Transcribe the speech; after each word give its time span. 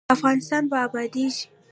افغانستان 0.15 0.63
به 0.71 0.77
ابادیږي 0.85 1.45